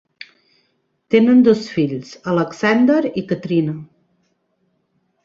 [1.15, 3.77] Tenen dos fills, Alexander i Katrina.